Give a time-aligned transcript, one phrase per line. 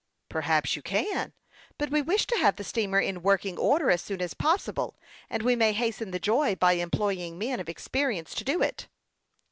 [0.29, 1.31] "Perhaps you can;
[1.77, 4.97] but we wish to have the steamer in working order as soon as possible,
[5.29, 8.87] and we may hasten the job by employing men of expe rience to do it."